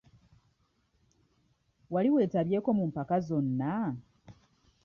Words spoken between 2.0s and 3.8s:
weetabyeko mu mpaka zonna?